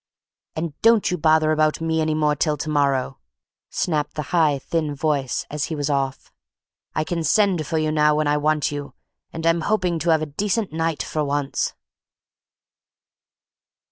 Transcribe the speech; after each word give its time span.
"And 0.55 0.73
don't 0.81 1.11
you 1.11 1.17
bother 1.19 1.51
any 1.51 1.51
more 1.51 1.53
about 1.53 1.79
me 1.79 2.35
till 2.39 2.57
to 2.57 2.69
morrow," 2.71 3.19
snapped 3.69 4.15
the 4.15 4.21
high 4.33 4.57
thin 4.57 4.95
voice 4.95 5.45
as 5.51 5.65
he 5.65 5.75
was 5.75 5.91
off. 5.91 6.31
"I 6.95 7.03
can 7.03 7.23
send 7.23 7.67
for 7.67 7.77
you 7.77 7.91
now 7.91 8.15
when 8.15 8.25
I 8.27 8.37
want 8.37 8.71
you, 8.71 8.95
and 9.31 9.45
I'm 9.45 9.61
hoping 9.61 9.99
to 9.99 10.09
have 10.09 10.23
a 10.23 10.25
decent 10.25 10.73
night 10.73 11.03
for 11.03 11.23
once." 11.23 11.75